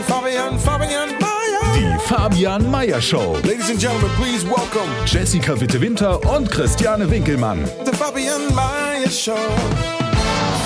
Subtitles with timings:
[0.00, 1.74] Fabian, Fabian, Fabian Meyer.
[1.74, 3.36] Die Fabian Meyer Show.
[3.44, 7.64] Ladies and gentlemen, please welcome Jessica Witte Winter und Christiane Winkelmann.
[7.84, 9.36] the Fabian Meyer Show.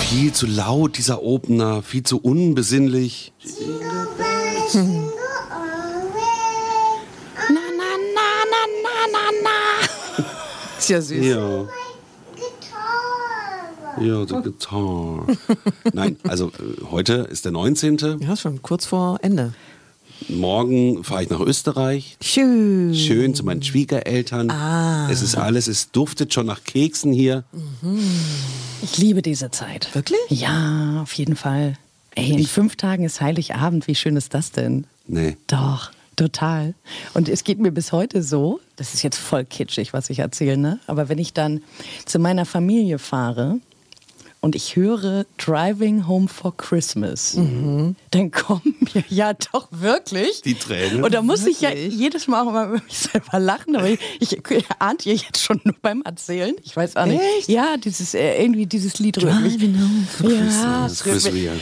[0.00, 3.32] Viel zu laut, dieser Opener, viel zu unbesinnlich.
[3.38, 4.84] Na,
[7.48, 7.60] na,
[8.14, 10.24] na, na, na, na, na.
[10.78, 11.24] Ist ja süß.
[11.26, 11.66] Ja.
[14.00, 15.26] Ja, the guitar.
[15.92, 18.20] Nein, also äh, heute ist der 19.
[18.20, 19.54] Ja, schon kurz vor Ende.
[20.28, 22.16] Morgen fahre ich nach Österreich.
[22.20, 22.94] Schön.
[22.94, 24.50] Schön zu meinen Schwiegereltern.
[24.50, 25.08] Ah.
[25.10, 27.44] Es ist alles, es duftet schon nach Keksen hier.
[28.82, 29.94] Ich liebe diese Zeit.
[29.94, 30.20] Wirklich?
[30.30, 31.76] Ja, auf jeden Fall.
[32.14, 33.86] Ey, in fünf Tagen ist Heiligabend.
[33.88, 34.86] Wie schön ist das denn?
[35.06, 35.36] Nee.
[35.48, 36.74] Doch, total.
[37.12, 40.56] Und es geht mir bis heute so, das ist jetzt voll kitschig, was ich erzähle,
[40.56, 40.80] ne?
[40.86, 41.62] aber wenn ich dann
[42.06, 43.60] zu meiner Familie fahre
[44.40, 47.32] und ich höre Driving Home for Christmas,
[48.10, 51.02] dann kommen mir ja doch wirklich Die Tränen?
[51.02, 51.94] Und da muss ich ja Wirklich?
[51.94, 54.38] jedes Mal auch immer über mich selber lachen, aber ich, ich
[54.78, 56.54] ahnt ihr jetzt schon nur beim Erzählen.
[56.62, 57.20] Ich weiß auch nicht.
[57.38, 57.48] Echt?
[57.48, 59.54] Ja, dieses äh, irgendwie dieses Lied rührt mich.
[59.56, 61.52] Driving home for Ja, Das ist Chris Rea.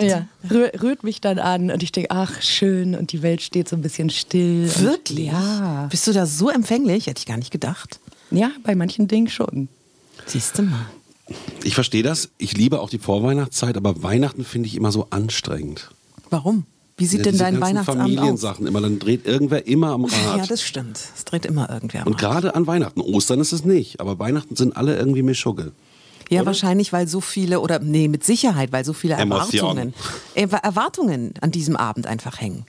[0.00, 3.40] äh, ja, rühr, rührt mich dann an und ich denke, ach schön und die Welt
[3.42, 4.64] steht so ein bisschen still.
[4.64, 5.26] Und, Wirklich?
[5.28, 5.86] Ja.
[5.90, 7.06] Bist du da so empfänglich?
[7.06, 8.00] Hätte ich gar nicht gedacht.
[8.32, 9.68] Ja, bei manchen Dingen schon.
[10.26, 10.86] Siehst du mal.
[11.66, 12.28] Ich verstehe das.
[12.38, 15.90] Ich liebe auch die Vorweihnachtszeit, aber Weihnachten finde ich immer so anstrengend.
[16.30, 16.64] Warum?
[16.96, 18.08] Wie sieht Ja, denn dein Weihnachtsabend aus?
[18.14, 20.38] Familiensachen immer, dann dreht irgendwer immer am Rad.
[20.38, 20.98] Ja, das stimmt.
[21.14, 22.20] Es dreht immer irgendwer am Und Rad.
[22.20, 23.00] gerade an Weihnachten.
[23.00, 25.72] Ostern ist es nicht, aber Weihnachten sind alle irgendwie Mischugge.
[26.30, 26.46] Ja, oder?
[26.46, 29.92] wahrscheinlich, weil so viele, oder nee, mit Sicherheit, weil so viele Emotionen.
[30.34, 32.64] Erwartungen, Erwa- Erwartungen an diesem Abend einfach hängen.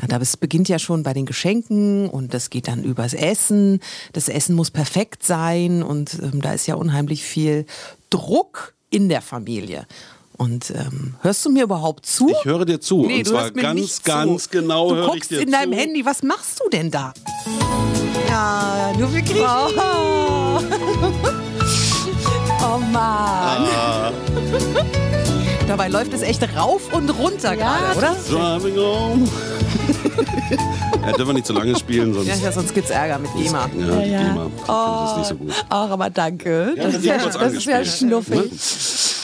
[0.00, 3.80] Ja, da es beginnt ja schon bei den Geschenken und das geht dann übers Essen.
[4.12, 7.64] Das Essen muss perfekt sein und ähm, da ist ja unheimlich viel
[8.10, 9.86] Druck in der Familie.
[10.36, 12.30] Und ähm, hörst du mir überhaupt zu?
[12.30, 13.04] Ich höre dir zu.
[13.06, 14.50] Nee, und du zwar hörst mir ganz, nicht ganz zu.
[14.50, 15.78] genau du höre ich guckst dir in deinem zu.
[15.78, 17.12] Handy, was machst du denn da?
[18.28, 19.44] Ja, nur für Griechen.
[22.62, 23.68] Oh Mann.
[25.68, 28.16] Dabei läuft es echt rauf und runter gerade, oder?
[28.28, 29.28] Driving home.
[31.02, 32.26] Ja, dürfen wir nicht zu lange spielen, sonst.
[32.28, 33.60] Ja, ja, sonst gibt's Ärger mit GEMA.
[33.60, 34.22] Ja, die Ja, ja.
[34.28, 34.46] GEMA.
[34.46, 35.64] Ich finde das nicht so gut.
[35.68, 36.74] Ach, aber danke.
[36.76, 38.36] Ja, das, das ist ja, ist das ist ja schnuffig.
[38.36, 38.50] Ne?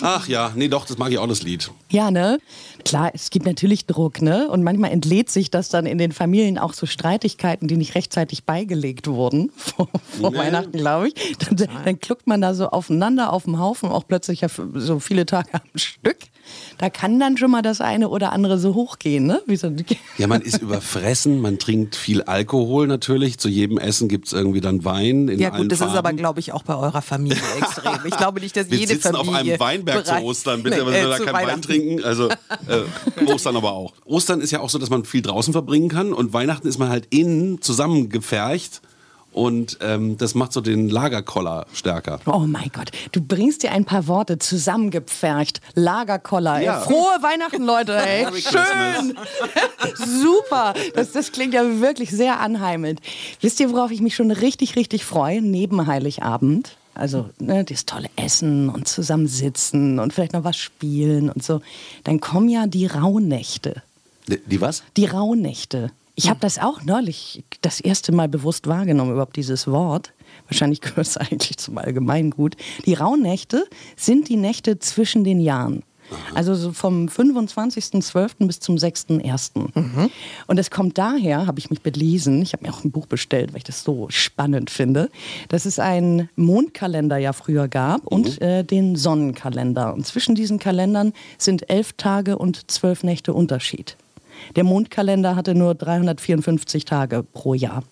[0.03, 1.71] Ach ja, nee, doch, das mag ich auch, das Lied.
[1.91, 2.39] Ja, ne?
[2.87, 4.49] Klar, es gibt natürlich Druck, ne?
[4.49, 8.45] Und manchmal entlädt sich das dann in den Familien auch so Streitigkeiten, die nicht rechtzeitig
[8.45, 9.89] beigelegt wurden vor,
[10.21, 10.39] vor Nee.
[10.39, 11.37] Weihnachten, glaube ich.
[11.39, 14.43] Dann, dann kluckt man da so aufeinander auf dem Haufen, auch plötzlich
[14.75, 16.17] so viele Tage am Stück.
[16.79, 19.43] Da kann dann schon mal das eine oder andere so hochgehen, ne?
[19.47, 19.73] Wie so
[20.17, 23.39] Ja, man ist überfressen, man trinkt viel Alkohol natürlich.
[23.39, 25.27] Zu jedem Essen gibt es irgendwie dann Wein.
[25.27, 26.17] In Ja allen gut, das ist aber, Farben.
[26.17, 27.99] glaube ich, auch bei eurer Familie extrem.
[28.05, 29.33] Ich glaube nicht, dass Wir jede sitzen Familie...
[29.33, 31.63] auf einem Weinberg zu bereit- Ostern, bitte, Nee, aber wir äh, da zu keinen Wein
[31.63, 32.05] trinken.
[32.05, 32.29] Also
[32.85, 33.93] äh, Ostern aber auch.
[34.05, 36.89] Ostern ist ja auch so, dass man viel draußen verbringen kann und Weihnachten ist man
[36.89, 38.83] halt innen zusammengefercht
[39.37, 42.21] und ähm, das macht so den Lagerkoller stärker.
[42.25, 45.61] Oh mein Gott, du bringst dir ein paar Worte zusammengepfercht.
[45.75, 46.63] Lagerkoller.
[46.63, 46.81] Ja.
[46.81, 47.99] Frohe Weihnachten, Leute.
[47.99, 48.27] Ey.
[48.41, 49.15] Schön.
[49.95, 50.73] Super.
[50.95, 53.01] Das, das klingt ja wirklich sehr anheimelnd.
[53.43, 55.43] Wisst ihr, worauf ich mich schon richtig, richtig freue?
[55.43, 56.79] Neben Heiligabend.
[56.97, 61.61] Also ne, das tolle Essen und zusammensitzen und vielleicht noch was spielen und so.
[62.05, 63.83] Dann kommen ja die Rauhnächte.
[64.29, 64.83] Die, die was?
[64.97, 65.91] Die Rauhnächte.
[66.15, 70.13] Ich habe das auch neulich das erste Mal bewusst wahrgenommen, überhaupt dieses Wort.
[70.49, 72.57] Wahrscheinlich gehört es eigentlich zum Allgemeingut.
[72.87, 75.83] Die Rauhnächte sind die Nächte zwischen den Jahren.
[76.35, 78.47] Also so vom 25.12.
[78.47, 79.51] bis zum 6.1.
[80.47, 83.53] Und es kommt daher, habe ich mich belesen, ich habe mir auch ein Buch bestellt,
[83.53, 85.11] weil ich das so spannend finde,
[85.49, 89.95] dass es einen Mondkalender ja früher gab und äh, den Sonnenkalender.
[89.95, 93.97] Und zwischen diesen Kalendern sind elf Tage und zwölf Nächte Unterschied.
[94.55, 97.83] Der Mondkalender hatte nur 354 Tage pro Jahr,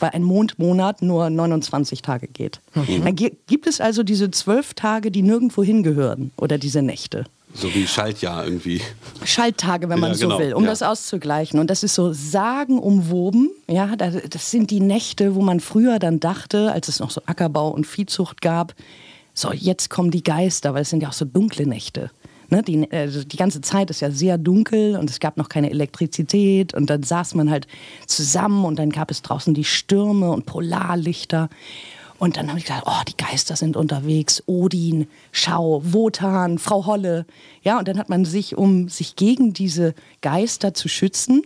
[0.00, 2.60] weil ein Mondmonat nur 29 Tage geht.
[2.74, 7.24] Dann gi- gibt es also diese zwölf Tage, die nirgendwo hingehören oder diese Nächte.
[7.56, 8.82] So wie Schaltjahr irgendwie.
[9.24, 10.70] Schalttage, wenn man Ja, so genau, will, um ja.
[10.70, 11.58] das auszugleichen.
[11.58, 13.50] Und das ist so sagenumwoben.
[13.66, 17.22] Ja, das das sind die Nächte, wo man früher dann dachte, als es noch so
[17.24, 18.74] Ackerbau und Viehzucht gab,
[19.32, 22.10] so, jetzt kommen die Geister, weil es sind ja auch so dunkle Nächte.
[22.48, 25.68] Ne, die, also die ganze Zeit ist ja sehr dunkel und es gab noch keine
[25.68, 27.66] Elektrizität und dann saß man halt
[28.06, 31.48] zusammen und dann gab es draußen die Stürme und Polarlichter.
[32.18, 37.26] Und dann habe ich gesagt, oh, die Geister sind unterwegs, Odin, Schau, Wotan, Frau Holle.
[37.62, 41.42] Ja, und dann hat man sich, um sich gegen diese Geister zu schützen,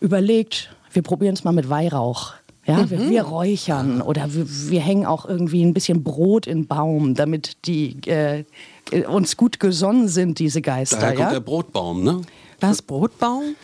[0.00, 2.34] überlegt, wir probieren es mal mit Weihrauch.
[2.66, 6.66] Ja, wir, wir räuchern oder wir, wir hängen auch irgendwie ein bisschen Brot in den
[6.66, 8.44] Baum, damit die äh,
[8.90, 10.98] äh, uns gut gesonnen sind, diese Geister.
[10.98, 11.32] Daher kommt ja?
[11.32, 12.20] der Brotbaum, ne?
[12.60, 13.54] Was, Brotbaum?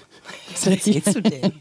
[0.53, 1.53] Was erzählst du denn?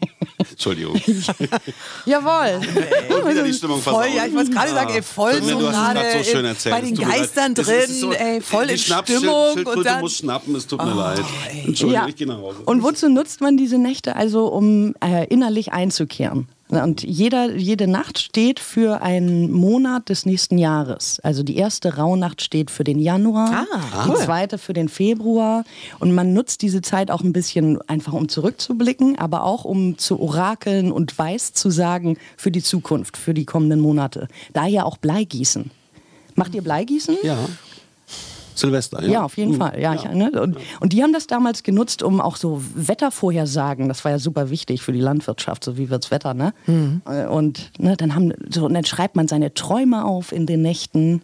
[0.51, 0.95] Entschuldigung.
[2.05, 2.61] Jawohl.
[3.09, 6.23] Und wieder die Stimmung Voll, ja, ich wollte gerade sagen, ey, voll so gerade so
[6.31, 6.75] schön erzählt.
[6.75, 6.95] bei den.
[6.95, 10.67] Geistern drin, so- ey, voll in Schnappschild- Stimmung Schildkröte und dann- Oh, muss schnappen, es
[10.67, 11.19] tut mir leid.
[11.65, 12.07] Entschuldigung, Ja.
[12.07, 12.59] ich gehe nach Hause.
[12.65, 14.15] Und wozu nutzt man diese Nächte?
[14.15, 16.47] Also, um äh, innerlich einzukehren.
[16.67, 21.19] Und jeder, jede Nacht steht für einen Monat des nächsten Jahres.
[21.21, 24.17] Also die erste Rauhnacht steht für den Januar, Ah, die cool.
[24.17, 25.63] zweite für den Februar.
[25.99, 30.19] Und man nutzt diese Zeit auch ein bisschen einfach, um zurückzublicken, aber auch um zu
[30.19, 34.27] orakeln und weiß zu sagen für die Zukunft, für die kommenden Monate.
[34.53, 35.69] Daher auch Bleigießen.
[36.33, 37.15] Macht ihr Bleigießen?
[37.23, 37.37] Ja.
[38.55, 39.09] Silvester, ja.
[39.11, 39.57] Ja, auf jeden Mhm.
[39.57, 39.79] Fall.
[39.79, 40.31] Ja, Ich, ne?
[40.41, 44.49] und, und die haben das damals genutzt, um auch so Wettervorhersagen, das war ja super
[44.49, 46.53] wichtig für die Landwirtschaft, so wie wird's Wetter, ne?
[47.05, 50.61] Äh, Und ne, dann haben so, und dann schreibt man seine Träume auf in den
[50.61, 51.21] Nächten.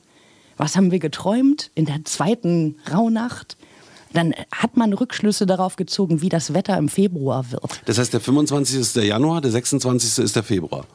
[0.57, 3.57] Was haben wir geträumt in der zweiten Rauhnacht?
[4.13, 7.81] Dann hat man Rückschlüsse darauf gezogen, wie das Wetter im Februar wird.
[7.85, 8.77] Das heißt, der 25.
[8.79, 10.23] ist der Januar, der 26.
[10.25, 10.85] ist der Februar.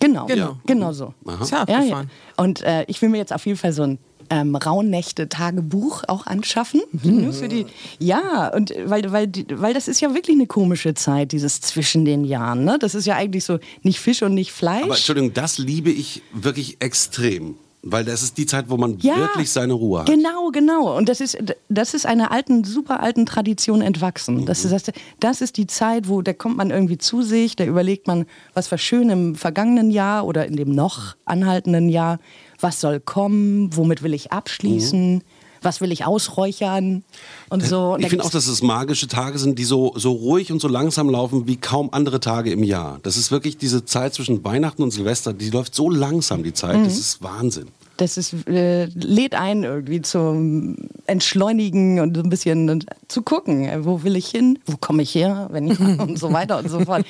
[0.00, 0.56] Genau, Genau.
[0.66, 1.14] genau so.
[1.40, 2.02] Ist ja Ja, ja.
[2.36, 3.98] Und äh, ich will mir jetzt auf jeden Fall so ein
[4.30, 6.82] ähm, Rauhnächte-Tagebuch auch anschaffen.
[7.02, 7.66] Nur für die.
[7.98, 12.04] Ja, und äh, weil, weil, weil das ist ja wirklich eine komische Zeit, dieses zwischen
[12.04, 12.64] den Jahren.
[12.64, 12.78] Ne?
[12.78, 14.84] Das ist ja eigentlich so nicht Fisch und nicht Fleisch.
[14.84, 17.56] Aber Entschuldigung, das liebe ich wirklich extrem.
[17.86, 20.06] Weil das ist die Zeit, wo man ja, wirklich seine Ruhe hat.
[20.06, 20.96] Genau, genau.
[20.96, 21.36] Und das ist,
[21.68, 24.38] das ist einer alten, super alten Tradition entwachsen.
[24.38, 24.46] Mhm.
[24.46, 27.64] Das, ist, das, das ist die Zeit, wo da kommt man irgendwie zu sich, da
[27.64, 32.20] überlegt man, was war schön im vergangenen Jahr oder in dem noch anhaltenden Jahr,
[32.58, 35.22] was soll kommen, womit will ich abschließen,
[35.64, 37.04] was will ich ausräuchern
[37.48, 37.94] und so.
[37.94, 40.68] Und Ich finde auch, dass es magische Tage sind, die so, so ruhig und so
[40.68, 43.00] langsam laufen wie kaum andere Tage im Jahr.
[43.02, 46.78] Das ist wirklich diese Zeit zwischen Weihnachten und Silvester, die läuft so langsam, die Zeit.
[46.78, 46.84] Mhm.
[46.84, 47.68] Das ist Wahnsinn.
[47.96, 50.76] das ist, äh, lädt ein irgendwie zum
[51.06, 55.02] Entschleunigen und so ein bisschen und zu gucken, äh, wo will ich hin, wo komme
[55.02, 57.06] ich her, wenn ich und so weiter und so fort.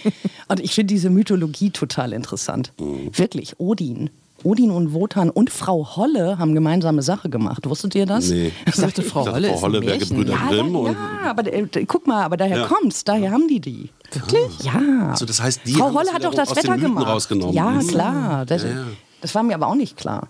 [0.48, 2.72] Und ich finde diese Mythologie total interessant.
[2.78, 4.10] Wirklich, Odin.
[4.44, 7.68] Odin und Wotan und Frau Holle haben gemeinsame Sache gemacht.
[7.68, 8.28] Wusstet ihr das?
[8.30, 8.52] Nee.
[8.66, 9.98] Ich dachte, Frau Ich dachte, Holle Frau Holle wäre.
[9.98, 10.72] Gebrüder Ja, Grimm.
[10.74, 12.66] da, ja, aber äh, guck mal, aber daher Ja.
[12.66, 13.90] kommt's, daher haben die die.
[14.12, 14.60] Wirklich?
[14.62, 15.08] Ja.
[15.10, 17.06] Also das heißt, die Frau haben Holle hat doch das Wetter gemacht.
[17.06, 17.54] rausgenommen.
[17.54, 17.86] Ja, Mhm.
[17.88, 18.46] klar.
[18.46, 18.84] Das, Ja, ja.
[19.20, 20.28] das war mir aber auch nicht klar.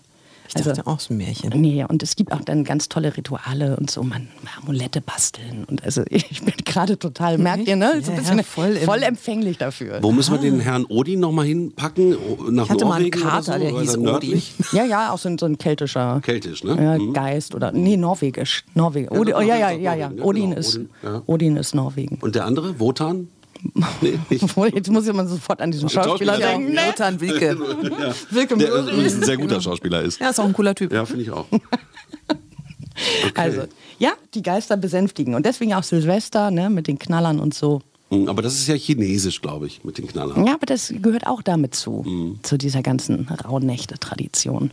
[0.49, 1.50] Ich dachte auch so ein Märchen.
[1.61, 4.29] Nee, und es gibt auch dann ganz tolle Rituale und so, man
[4.62, 5.64] Amulette basteln.
[5.64, 8.00] Und also ich bin gerade total, merkt ihr, ne?
[8.02, 9.99] So ein bisschen ja, voll voll, empfänglich dafür.
[10.02, 12.17] Wo müssen wir den Herrn Odin nochmal hinpacken?
[12.50, 13.58] Nach Ich hatte mal einen Norwegen Kater, so?
[13.58, 14.55] der hieß nördlich?
[14.73, 16.76] Ja, ja, auch so ein, so ein keltischer Keltisch, ne?
[16.81, 17.12] ja, Mhm.
[17.12, 18.64] Geist oder nee, norwegisch.
[18.75, 19.12] Norwegen.
[19.12, 20.08] Ja, Odin, oh, ja, ja, Norwegen ist ja.
[20.08, 21.23] Norwegen, ja, Odin genau, ist Odin, ja.
[21.26, 22.19] Odin ist Norwegen.
[22.20, 23.29] Und der andere, Wotan?
[24.00, 24.19] Nee.
[24.31, 26.75] Jetzt muss man sofort an diesen Schauspieler Schauspieler, denken.
[26.75, 26.88] Ja, Ne?
[26.88, 27.58] Lothar Wilke.
[28.31, 30.20] Wilke Der übrigens ein sehr guter Schauspieler ist.
[30.20, 30.93] Ja, ist auch ein cooler Typ.
[30.93, 31.46] Ja, finde ich auch.
[33.34, 33.62] Also,
[33.99, 35.34] ja, die Geister besänftigen.
[35.34, 37.83] Und deswegen auch Silvester, ne, mit den Knallern und so.
[38.11, 40.47] Mhm, Aber das ist ja chinesisch, glaube ich, mit den Knallern.
[40.47, 44.71] Ja, aber das gehört auch damit zu, zu dieser ganzen Rauhnächte-Tradition.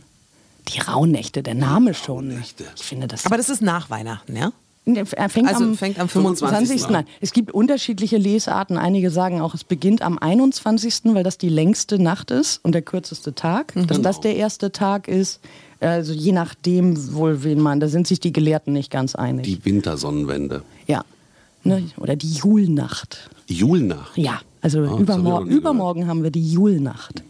[0.68, 2.30] Die Rauhnächte, der Name schon.
[2.30, 2.64] Rauhnächte.
[2.76, 3.26] Ich finde das.
[3.26, 4.52] Aber das ist nach Weihnachten, ja?
[4.84, 6.48] Fängt Also am, fängt am 25.
[6.48, 6.90] 25.
[6.90, 8.76] Nein, es gibt unterschiedliche Lesarten.
[8.76, 12.82] Einige sagen auch, es beginnt am 21., weil das die längste Nacht ist und der
[12.82, 13.72] kürzeste Tag.
[13.86, 15.40] Dass das der erste Tag ist.
[15.80, 19.44] Also je nachdem, wohl wen man, da sind sich die Gelehrten nicht ganz einig.
[19.44, 20.62] Die Wintersonnenwende.
[20.86, 21.04] ja.
[21.64, 21.84] Ne?
[21.98, 23.30] Oder die Julnacht.
[23.46, 24.18] Julnacht.
[24.18, 27.22] Ja, also ich noch übermorgen, haben wir die Julnacht.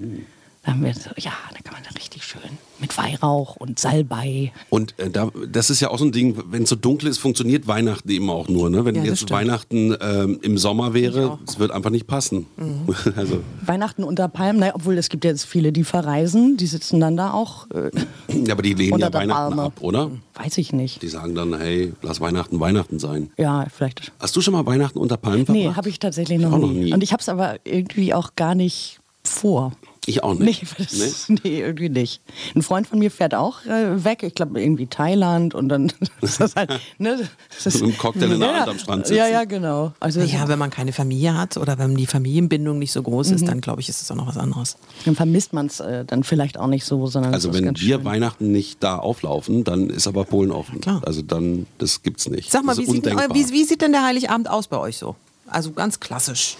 [0.64, 2.40] Da haben wir so, ja, da kann man da richtig schön
[2.78, 4.52] mit Weihrauch und Salbei.
[4.70, 7.18] Und äh, da, das ist ja auch so ein Ding, wenn es so dunkel ist,
[7.18, 8.70] funktioniert Weihnachten eben auch nur.
[8.70, 8.84] Ne?
[8.84, 9.32] Wenn Ja, jetzt stimmt.
[9.32, 12.46] Weihnachten ähm, im Sommer wäre, es wird einfach nicht passen.
[12.56, 12.94] Mhm.
[13.16, 17.16] also, Weihnachten unter Palmen, naja, obwohl es gibt jetzt viele, die verreisen, die sitzen dann
[17.16, 17.90] da auch, äh,
[18.28, 19.62] ja, aber die lehnen ja Weihnachten Palme.
[19.62, 20.10] ab, oder?
[20.34, 21.02] weiß ich nicht.
[21.02, 23.30] Die sagen dann, hey, lass Weihnachten Weihnachten sein.
[23.36, 24.12] Ja, vielleicht.
[24.18, 25.66] Hast du schon mal Weihnachten unter Palmen verbracht?
[25.66, 26.66] Nee, habe ich tatsächlich noch, Auch nie.
[26.66, 26.92] noch nie.
[26.94, 29.72] Und ich habe es aber irgendwie auch gar nicht vor.
[30.06, 30.64] Ich auch Nee, nicht.
[30.78, 31.60] das, nee?
[31.60, 32.20] irgendwie nicht.
[32.56, 36.40] Ein Freund von mir fährt auch äh, weg, ich glaube irgendwie Thailand und dann ist
[36.40, 37.28] das halt, ne?
[37.62, 39.18] Das Mit einem Cocktail in der ja, Hand am Strand sitzen.
[39.18, 39.92] Ja, ja, genau.
[40.00, 43.46] Also Ja, wenn man keine Familie hat oder wenn die Familienbindung nicht so groß ist,
[43.46, 44.76] dann glaube ich, ist es auch noch was anderes.
[45.04, 47.96] dann vermisst man es äh, dann vielleicht auch nicht so, sondern Also wenn ganz wir
[47.96, 48.04] schön.
[48.04, 50.80] Weihnachten nicht da auflaufen, dann ist aber Polen offen.
[50.80, 51.00] Klar.
[51.06, 52.50] Also dann, das gibt's nicht.
[52.50, 53.36] Sag mal, wie sieht, denn, undenkbar.
[53.36, 55.14] wie, wie sieht denn der Heiligabend aus bei euch so?
[55.46, 56.56] Also ganz klassisch.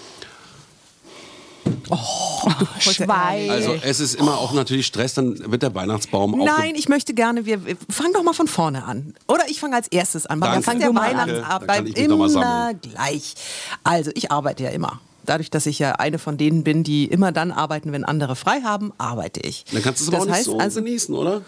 [1.89, 3.49] Oh, du Schwein.
[3.49, 7.13] also es ist immer auch natürlich Stress, dann wird der Weihnachtsbaum auch Nein, ich möchte
[7.13, 9.13] gerne, wir wir- fang doch mal von vorne an.
[9.27, 10.87] Oder ich fange als erstes an, weil fangen Fang der.
[10.89, 13.35] Dann Weihnachtsabend immer gleich.
[13.83, 14.99] Also ich arbeite ja immer.
[15.25, 18.61] Dadurch, dass ich ja eine von denen bin, die immer dann arbeiten, wenn andere frei
[18.61, 19.63] haben, arbeite ich.
[19.71, 21.41] Dann kannst du es aber das auch nicht heißt so also, genießen, oder?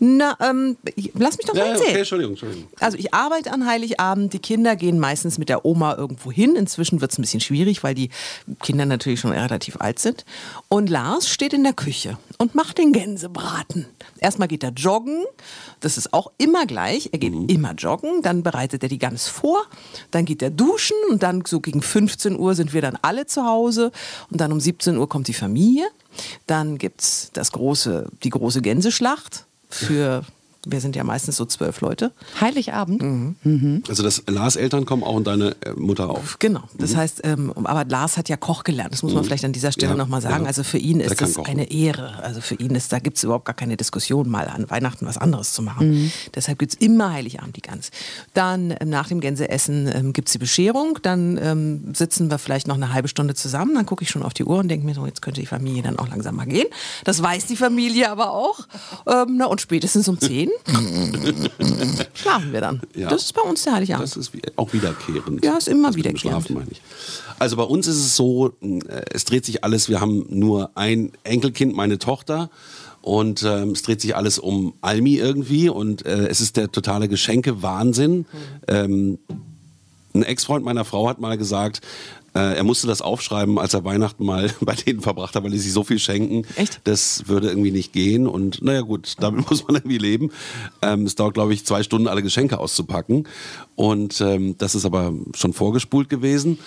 [0.00, 1.90] Na, ähm, ich- lass mich doch mal ja, erzählen.
[1.90, 2.68] okay, Entschuldigung, Entschuldigung.
[2.80, 6.56] Also ich arbeite an Heiligabend, die Kinder gehen meistens mit der Oma irgendwo hin.
[6.56, 8.08] Inzwischen wird es ein bisschen schwierig, weil die
[8.62, 10.24] Kinder natürlich schon relativ alt sind.
[10.68, 13.86] Und Lars steht in der Küche und macht den Gänsebraten.
[14.18, 15.22] Erstmal geht er joggen,
[15.80, 17.10] das ist auch immer gleich.
[17.12, 19.62] Er geht immer joggen, dann bereitet er die Gans vor,
[20.10, 23.44] dann geht er duschen und dann so gegen 15 Uhr sind wir dann alle zu
[23.44, 23.92] Hause
[24.30, 25.86] und dann um 17 Uhr kommt die Familie.
[26.46, 30.24] Dann gibt es das große, die große Gänseschlacht für,
[30.66, 32.12] wir sind ja meistens so zwölf Leute.
[32.40, 33.02] Heiligabend.
[33.02, 33.82] Mhm.
[33.88, 36.20] Also das Lars Eltern kommen auch und deine äh, Mutter auch.
[36.38, 39.52] Genau, das heißt, ähm, aber Lars hat ja Koch gelernt, das muss man vielleicht an
[39.52, 40.42] dieser Stelle Ja, nochmal sagen.
[40.44, 40.46] ja.
[40.48, 41.46] Also für ihn Der ist das kochen.
[41.50, 42.22] eine Ehre.
[42.22, 45.16] Also für ihn ist, da gibt es überhaupt gar keine Diskussion, mal an Weihnachten was
[45.18, 46.12] anderes zu machen.
[46.34, 47.90] Deshalb gibt es immer Heiligabend die Gans.
[48.34, 52.68] Dann ähm, nach dem Gänseessen ähm, gibt es die Bescherung, dann ähm, sitzen wir vielleicht
[52.68, 54.94] noch eine halbe Stunde zusammen, dann gucke ich schon auf die Uhr und denke mir
[54.94, 56.66] so, jetzt könnte die Familie dann auch langsam mal gehen.
[57.04, 58.60] Das weiß die Familie aber auch.
[59.06, 60.18] Ähm, na, und spätestens um
[60.66, 61.50] 10
[62.14, 62.80] schlafen wir dann.
[62.94, 63.08] Ja.
[63.08, 64.04] Das ist bei uns der Heiligabend.
[64.04, 65.44] Das ist auch wiederkehrend.
[65.44, 66.46] Ja, ist immer Das wiederkehrend.
[66.46, 66.80] Schlafen, meine ich.
[67.38, 71.12] Also bei uns ist es so, äh, es dreht sich alles, wir haben nur ein
[71.24, 72.50] Enkelkind, meine Tochter.
[73.02, 77.08] Und ähm, es dreht sich alles um Almi irgendwie und äh, es ist der totale
[77.08, 78.26] Geschenke-Wahnsinn.
[78.68, 79.18] Ähm,
[80.12, 81.80] ein Ex-Freund meiner Frau hat mal gesagt,
[82.34, 85.58] äh, er musste das aufschreiben, als er Weihnachten mal bei denen verbracht hat, weil die
[85.58, 86.46] sich so viel schenken.
[86.56, 86.80] Echt?
[86.84, 88.26] Das würde irgendwie nicht gehen.
[88.26, 90.30] Und naja gut, damit muss man irgendwie leben.
[90.82, 93.26] Ähm, es dauert, glaube ich, zwei Stunden, alle Geschenke auszupacken.
[93.74, 96.58] Und ähm, das ist aber schon vorgespult gewesen.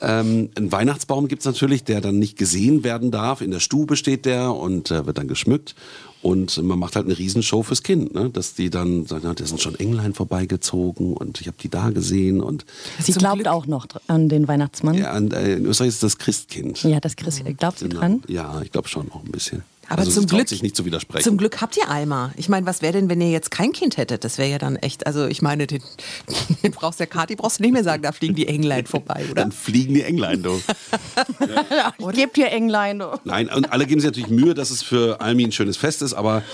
[0.00, 3.42] Ähm, einen Weihnachtsbaum gibt's natürlich, der dann nicht gesehen werden darf.
[3.42, 5.74] In der Stube steht der und äh, wird dann geschmückt.
[6.22, 8.28] Und man macht halt eine Riesenshow fürs Kind, ne?
[8.28, 11.88] dass die dann sagen, ja, da sind schon Englein vorbeigezogen und ich habe die da
[11.90, 12.66] gesehen und
[12.98, 14.96] Sie glaubt Glück- auch noch an den Weihnachtsmann.
[14.96, 16.82] ja, und, äh, in Österreich ist das Christkind.
[16.82, 18.00] Ja, das Chris, glaubt sie Genau.
[18.00, 18.22] dran?
[18.28, 19.62] Ja, ich glaube schon auch ein bisschen.
[19.90, 21.24] Aber also zum Glück, sich nicht zu widersprechen.
[21.24, 22.32] Zum Glück habt ihr Alma.
[22.36, 24.22] Ich meine, was wäre denn, wenn ihr jetzt kein Kind hättet?
[24.22, 25.82] Das wäre ja dann echt, also ich meine, den,
[26.62, 29.42] den brauchst der Kati brauchst du nicht mehr sagen, da fliegen die Englein vorbei, oder?
[29.42, 30.62] Dann fliegen die Englein, du.
[32.12, 33.00] Gebt ihr Englein.
[33.00, 33.18] du.
[33.24, 36.14] Nein, und alle geben sich natürlich Mühe, dass es für Almi ein schönes Fest ist,
[36.14, 36.44] aber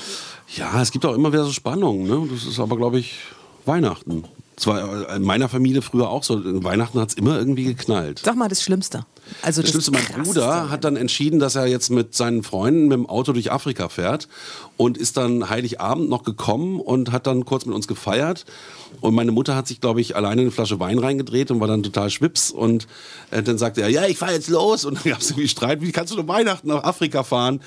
[0.57, 2.07] ja, es gibt auch immer wieder so Spannungen.
[2.07, 2.29] Ne?
[2.33, 3.19] Das ist aber, glaube ich,
[3.67, 4.25] Weihnachten.
[4.57, 6.39] Zwar in meiner Familie früher auch so.
[6.39, 8.23] In Weihnachten hat es immer irgendwie geknallt.
[8.25, 9.05] Sag mal das Schlimmste.
[9.43, 10.23] Also Das Schlimmste, mein.
[10.23, 13.89] Bruder hat dann entschieden, dass er jetzt mit seinen Freunden mit dem Auto durch Afrika
[13.89, 14.29] fährt
[14.77, 18.47] und ist dann Heiligabend noch gekommen und hat dann kurz mit uns gefeiert.
[19.01, 21.83] Und meine Mutter hat sich, glaube ich, alleine eine Flasche Wein reingedreht und war dann
[21.83, 22.51] total schwips.
[22.51, 22.87] Und
[23.31, 24.85] äh, dann sagte er, ja, ich fahre jetzt los.
[24.85, 27.61] Und dann gab es irgendwie Streit, wie kannst du nur Weihnachten nach Afrika fahren?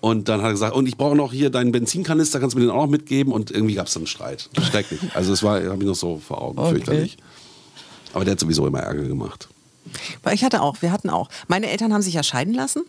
[0.00, 2.66] Und dann hat er gesagt, und ich brauche noch hier deinen Benzinkanister, kannst du mir
[2.66, 3.32] den auch noch mitgeben?
[3.32, 4.50] Und irgendwie gab es dann einen Streit.
[4.70, 5.00] Schrecklich.
[5.14, 7.16] Also es war, habe ich noch so vor Augen, fürchterlich.
[8.12, 9.48] Aber der hat sowieso immer Ärger gemacht.
[10.22, 11.28] Weil ich hatte auch, wir hatten auch.
[11.48, 12.82] Meine Eltern haben sich ja scheiden lassen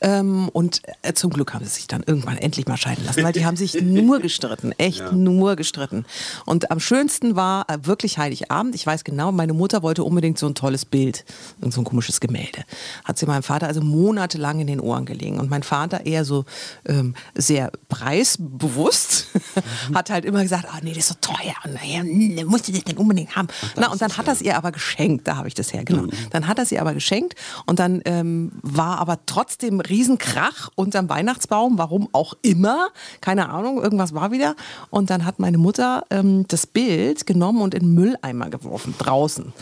[0.00, 3.32] ähm, und äh, zum Glück haben sie sich dann irgendwann endlich mal scheiden lassen, weil
[3.32, 6.04] die haben sich nur gestritten, echt nur gestritten.
[6.46, 8.74] Und am schönsten war äh, wirklich Heiligabend.
[8.74, 11.24] Ich weiß genau, meine Mutter wollte unbedingt so ein tolles Bild,
[11.60, 12.64] so ein komisches Gemälde.
[13.04, 15.38] Hat sie meinem Vater also monatelang in den Ohren gelegen.
[15.38, 16.44] Und mein Vater eher so
[16.86, 19.26] ähm, sehr preisbewusst,
[19.94, 22.72] hat halt immer gesagt, ah nee, das ist so teuer, und naja, hm, musst du
[22.72, 23.48] das denn unbedingt haben.
[23.76, 26.10] Na, und dann hat er es ihr aber geschenkt, da habe ich das hergenommen.
[26.30, 27.34] Dann hat er sie aber geschenkt
[27.66, 32.88] und dann ähm, war aber trotzdem Riesenkrach unterm Weihnachtsbaum, warum auch immer,
[33.20, 34.54] keine Ahnung, irgendwas war wieder.
[34.90, 39.52] Und dann hat meine Mutter ähm, das Bild genommen und in den Mülleimer geworfen, draußen.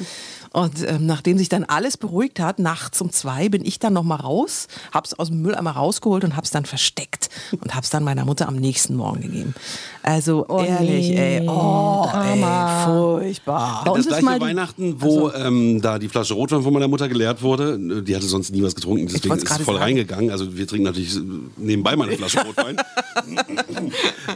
[0.52, 4.02] Und ähm, nachdem sich dann alles beruhigt hat, nachts um zwei bin ich dann noch
[4.02, 7.28] mal raus, hab's aus dem Mülleimer rausgeholt und hab's dann versteckt
[7.60, 9.54] und hab's dann meiner Mutter am nächsten Morgen gegeben.
[10.02, 12.78] Also Oh ehrlich, nee, ey, oh, Drama.
[12.80, 13.82] ey, Furchtbar.
[13.84, 17.08] Bei uns das gleiche mal Weihnachten, wo ähm, da die Flasche Rotwein von meiner Mutter
[17.08, 17.78] geleert wurde.
[18.02, 19.78] Die hatte sonst nie was getrunken, deswegen ist voll sagen.
[19.78, 20.30] reingegangen.
[20.30, 21.18] Also wir trinken natürlich
[21.56, 22.76] nebenbei mal eine Flasche Rotwein.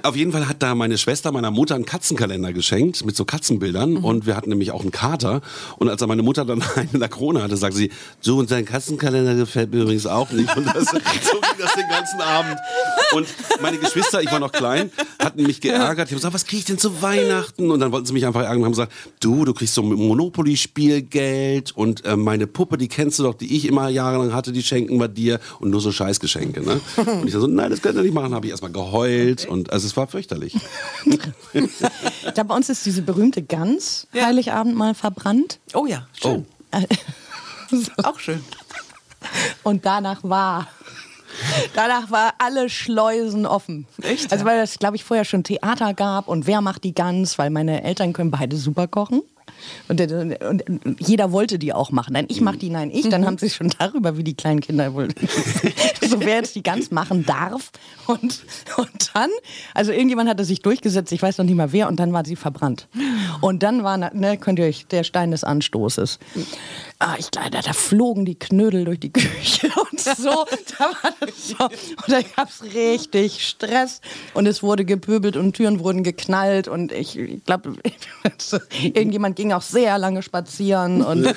[0.02, 3.92] Auf jeden Fall hat da meine Schwester meiner Mutter einen Katzenkalender geschenkt mit so Katzenbildern
[3.92, 4.04] Mhm.
[4.04, 5.40] und wir hatten nämlich auch einen Kater.
[5.78, 7.90] Und als dann meine Mutter dann eine Lakrone hatte, sagte sie,
[8.20, 10.54] so und dein Katzenkalender gefällt mir übrigens auch nicht.
[10.54, 12.58] Und das, so ging das den ganzen Abend.
[13.12, 13.26] Und
[13.62, 16.08] meine Geschwister, ich war noch klein, hatten mich geärgert.
[16.08, 17.70] Ich habe gesagt, was kriege ich denn zu Weihnachten?
[17.70, 21.72] Und dann wollten sie mich einfach ärgern und haben gesagt, du, du kriegst so Monopoly-Spielgeld
[21.72, 24.98] und äh, meine Puppe, die kennst du doch, die ich immer jahrelang hatte, die schenken
[24.98, 26.60] wir dir und nur so Scheißgeschenke.
[26.60, 26.80] Ne?
[26.96, 28.34] Und ich so, nein, das könnt ihr nicht machen.
[28.34, 30.54] Habe ich erstmal geheult und also es war fürchterlich.
[32.36, 35.58] Da bei uns ist diese berühmte Gans Heiligabend mal verbrannt.
[35.74, 36.46] Oh ja, schön.
[38.02, 38.42] Auch schön.
[39.62, 40.68] Und danach war.
[41.74, 43.86] Danach war alle Schleusen offen.
[44.02, 44.50] Echt, Also ja?
[44.50, 47.82] weil es, glaube ich, vorher schon Theater gab und wer macht die Gans, weil meine
[47.82, 49.22] Eltern können beide super kochen.
[49.88, 52.14] Und, und, und jeder wollte die auch machen.
[52.14, 53.08] Nein, ich mach die, nein, ich.
[53.08, 55.08] Dann haben sie schon darüber, wie die kleinen Kinder wohl.
[56.08, 57.70] so wer jetzt die Gans machen darf.
[58.06, 58.44] Und,
[58.76, 59.30] und dann,
[59.74, 62.36] also irgendjemand hatte sich durchgesetzt, ich weiß noch nicht mal wer, und dann war sie
[62.36, 62.88] verbrannt.
[63.40, 66.18] Und dann war, ne, könnt ihr euch, der Stein des Anstoßes.
[66.98, 70.44] Ah, ich glaube, da, da flogen die Knödel durch die Küche und so.
[70.78, 71.64] da war das so.
[71.64, 74.00] Und da gab es richtig Stress.
[74.34, 76.68] Und es wurde gepöbelt und Türen wurden geknallt.
[76.68, 77.74] Und ich, ich glaube,
[78.82, 81.02] irgendjemand ging auch sehr lange spazieren.
[81.02, 81.24] Und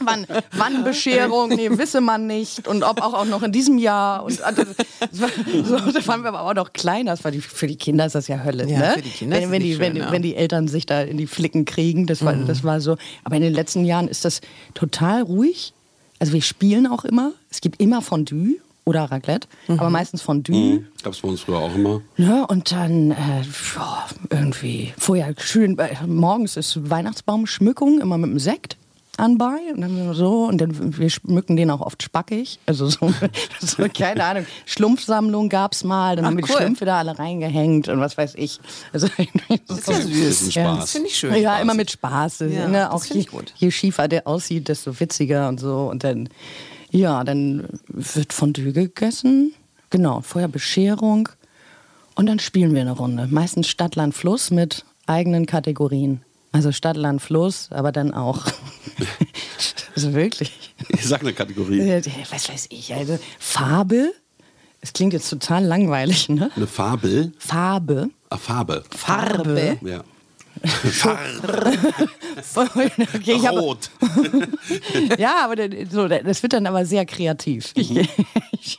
[0.00, 2.66] wann, wann Bescherung, nee, wisse man nicht.
[2.66, 4.24] Und ob auch, auch noch in diesem Jahr.
[4.24, 5.28] Und also, das war,
[5.64, 7.12] so, da waren wir aber auch noch kleiner.
[7.12, 8.68] Das war die, für die Kinder ist das ja Hölle.
[8.68, 8.92] Ja, ne?
[8.94, 10.12] für die Kinder wenn, wenn, die, schön, wenn, ja.
[10.12, 12.06] wenn die Eltern sich da in die Flicken kriegen.
[12.06, 12.96] Das war, das war so.
[13.24, 14.40] Aber in den letzten Jahren ist das
[14.74, 15.72] total ruhig.
[16.18, 17.32] Also wir spielen auch immer.
[17.50, 18.56] Es gibt immer Fondue
[18.88, 20.84] oder Raclette, aber meistens Fondue.
[21.02, 22.00] Gab es bei uns früher auch immer.
[22.16, 22.46] Ne?
[22.48, 23.42] Und dann äh,
[23.76, 28.76] ja, irgendwie vorher schön, äh, morgens ist Weihnachtsbaumschmückung, immer mit dem Sekt
[29.18, 33.12] anbei und dann so und dann wir schmücken den auch oft spackig, also so,
[33.60, 36.58] so keine Ahnung, Schlumpfsammlung gab's mal, dann Ach, haben wir die cool.
[36.58, 38.60] Schlumpfe da alle reingehängt und was weiß ich.
[38.92, 39.08] Also
[39.66, 40.52] so- ist ja süß.
[40.52, 40.78] Spaß.
[40.80, 41.34] Das finde ich schön.
[41.34, 42.38] ja, immer mit Spaß.
[42.48, 42.78] Ja, ne?
[42.78, 43.52] das Auch je, ich gut.
[43.56, 45.88] je schiefer der aussieht, desto witziger und so.
[45.90, 46.28] Und dann,
[46.90, 49.54] ja, dann wird Fondue gegessen.
[49.90, 51.28] Genau, vorher Bescherung.
[52.14, 53.28] Und dann spielen wir eine Runde.
[53.30, 56.22] Meistens Stadt, Land, Fluss mit eigenen Kategorien.
[56.52, 58.46] Also Stadt, Land, Fluss, aber dann auch.
[59.94, 60.74] also wirklich.
[60.88, 61.80] Ich sag eine Kategorie.
[61.80, 64.12] Äh, Was weiß ich, also Farbe.
[64.80, 66.50] Es klingt jetzt total langweilig, ne?
[66.54, 67.32] Eine Fabel.
[67.38, 68.10] Farbe.
[68.30, 68.84] Ah, Farbe.
[68.90, 69.78] Farbe.
[69.82, 70.04] Ja.
[73.14, 73.90] Okay, Rot.
[75.18, 75.56] Ja, aber
[75.90, 77.74] so, das wird dann aber sehr kreativ.
[77.76, 78.06] Mhm.
[78.52, 78.78] ich,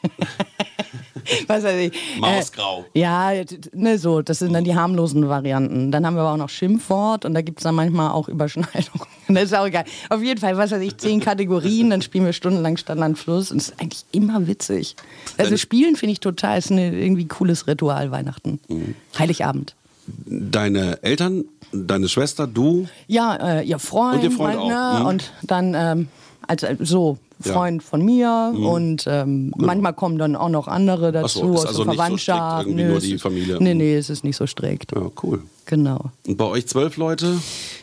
[1.48, 2.20] weiß ich nicht.
[2.20, 2.86] Mausgrau.
[2.94, 3.32] Äh, ja,
[3.74, 5.92] ne, so, das sind dann die harmlosen Varianten.
[5.92, 9.08] Dann haben wir aber auch noch Schimpfwort und da gibt es dann manchmal auch Überschneidungen.
[9.28, 9.86] Das ist auch egal.
[10.10, 13.52] Auf jeden Fall, was weiß ich, zehn Kategorien, dann spielen wir stundenlang Stadt, Land, Fluss
[13.52, 14.96] und es ist eigentlich immer witzig.
[15.38, 18.60] Also Spielen finde ich total, ist ein irgendwie cooles Ritual Weihnachten.
[18.68, 18.96] Mhm.
[19.18, 19.76] Heiligabend.
[20.26, 22.88] Deine Eltern, deine Schwester, du.
[23.08, 25.00] Ja, äh, ihr Freund, Und ihr Freund mein, auch, ne?
[25.00, 25.06] mhm.
[25.06, 26.08] und dann ähm,
[26.48, 27.52] also äh, so Ja.
[27.52, 27.54] Mhm.
[27.54, 31.84] Freund von mir und ähm, manchmal kommen dann auch noch andere dazu so, aus also
[31.86, 32.52] der nicht so Verwandtschaft.
[32.54, 33.58] strikt irgendwie Nö, nur die Familie.
[33.62, 34.92] Nee, nee, es ist nicht so strikt.
[34.94, 35.42] Ja, cool.
[35.70, 36.10] Genau.
[36.26, 37.40] Und bei euch zwölf Leute?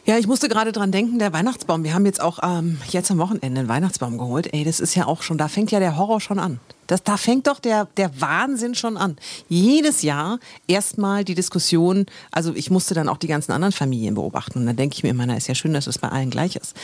[0.07, 1.85] Ja, ich musste gerade dran denken, der Weihnachtsbaum.
[1.85, 4.53] Wir haben jetzt auch ähm, jetzt am Wochenende einen Weihnachtsbaum geholt.
[4.53, 6.59] Ey, das ist ja auch schon, da fängt ja der Horror schon an.
[6.89, 9.17] Das, da fängt doch der, der Wahnsinn schon an.
[9.49, 14.59] Jedes Jahr erstmal die Diskussion, also ich musste dann auch die ganzen anderen Familien beobachten.
[14.61, 16.57] Und dann denke ich mir immer, na, ist ja schön, dass es bei allen gleich
[16.57, 16.75] ist.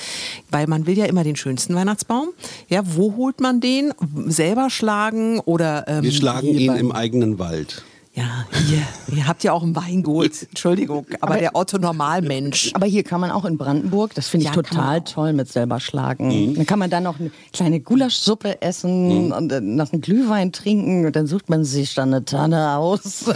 [0.53, 2.29] Weil man will ja immer den schönsten Weihnachtsbaum.
[2.69, 3.93] Ja, wo holt man den?
[4.27, 7.83] Selber schlagen oder ähm, Wir schlagen ihn beim- im eigenen Wald.
[8.15, 8.83] Ja, hier,
[9.17, 10.43] ihr habt ja auch ein Weingut.
[10.43, 12.71] Entschuldigung, aber, der Otto Normalmensch.
[12.75, 15.81] Aber hier kann man auch in Brandenburg, das finde ich Ja, total toll mit selber
[15.81, 16.29] schlagen.
[16.29, 16.55] Mhm.
[16.57, 21.07] Dann kann man dann noch eine kleine Gulaschsuppe essen und dann noch einen Glühwein trinken
[21.07, 23.25] und dann sucht man sich dann eine Tanne aus.
[23.29, 23.33] oh,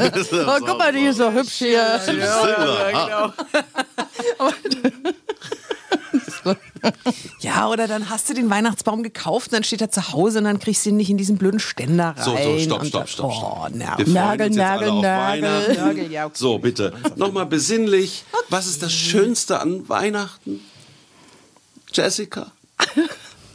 [0.66, 1.98] guck mal, die ist so hübsch hier.
[2.04, 2.92] Silber.
[2.92, 3.32] Ja,
[7.68, 10.58] oder dann hast du den Weihnachtsbaum gekauft und dann steht er zu Hause und dann
[10.58, 12.24] kriegst du ihn nicht in diesen blöden Ständer rein.
[12.24, 13.50] So, so, stopp, stopp, stopp, Oh, stopp.
[13.72, 15.42] freuen Nagel, uns jetzt alle Nagel, auf Nagel.
[15.42, 15.74] Weihnachten.
[15.76, 16.34] Nagel, ja, okay.
[16.36, 16.92] So, bitte.
[17.16, 18.24] Nochmal besinnlich.
[18.50, 20.60] Was ist das Schönste an Weihnachten?
[21.92, 22.52] Jessica?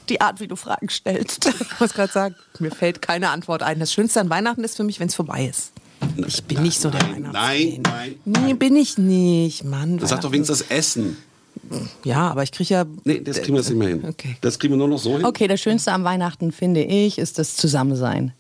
[0.10, 1.46] Die Art, wie du Fragen stellst.
[1.48, 3.80] Ich muss gerade sagen, mir fällt keine Antwort ein.
[3.80, 5.72] Das Schönste an Weihnachten ist für mich, wenn es vorbei ist.
[6.28, 7.82] Ich bin nicht so der Nein, Weihnachtsfan.
[7.84, 8.44] nein, nein.
[8.46, 10.00] Nee, bin ich nicht, Mann.
[10.00, 11.16] Das sagt doch wenigstens das Essen.
[12.04, 12.86] Ja, aber ich kriege ja...
[13.04, 14.06] Nee, das kriegen wir jetzt nicht mehr hin.
[14.08, 14.38] Okay.
[14.42, 15.26] Das kriegen wir nur noch so hin.
[15.26, 18.34] Okay, das Schönste am Weihnachten, finde ich, ist das Zusammensein.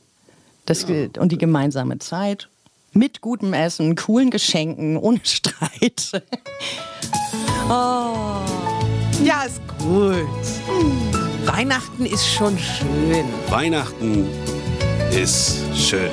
[0.65, 2.49] Das, Und die gemeinsame Zeit.
[2.93, 6.11] Mit gutem Essen, coolen Geschenken, ohne Streit.
[7.69, 8.41] Oh.
[9.23, 10.25] Ja, ist gut.
[11.45, 13.23] Weihnachten ist schon schön.
[13.49, 14.27] Weihnachten
[15.11, 16.11] ist schön.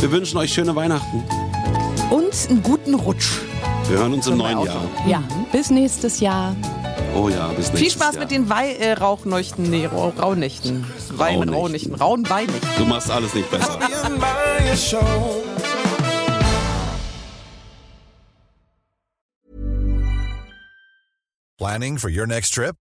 [0.00, 1.22] Wir wünschen euch schöne Weihnachten.
[2.10, 3.40] Und einen guten Rutsch.
[3.88, 4.82] Wir hören uns im neuen Jahr.
[5.06, 5.22] Ja,
[5.52, 6.56] bis nächstes Jahr.
[7.14, 8.24] Oh ja, bis nächstes Viel Spaß Jahr.
[8.24, 10.84] mit den Wei äh, Rauchnächten, nee, Rau Rauhnächten.
[11.12, 11.94] Wein mit Rauhnächten.
[11.94, 11.94] Rauhnächten.
[11.94, 12.68] Rauen Weihnächten.
[12.78, 13.78] Du machst alles nicht besser.
[21.58, 22.76] Planning for your next trip?